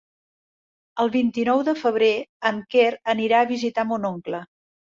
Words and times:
El 1.03 1.11
vint-i-nou 1.15 1.61
de 1.67 1.75
febrer 1.83 2.09
en 2.53 2.59
Quer 2.73 2.89
anirà 3.17 3.45
a 3.45 3.51
visitar 3.55 3.89
mon 3.95 4.13
oncle. 4.15 4.45